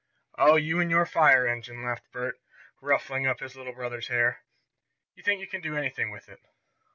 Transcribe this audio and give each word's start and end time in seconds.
"Oh, 0.35 0.55
you 0.55 0.79
and 0.79 0.89
your 0.89 1.05
fire 1.05 1.45
engine!" 1.45 1.83
laughed 1.85 2.11
Bert, 2.11 2.39
ruffling 2.81 3.27
up 3.27 3.39
his 3.39 3.55
little 3.55 3.73
brother's 3.75 4.07
hair. 4.07 4.41
"You 5.13 5.21
think 5.21 5.41
you 5.41 5.47
can 5.47 5.61
do 5.61 5.77
anything 5.77 6.09
with 6.09 6.27
it." 6.27 6.39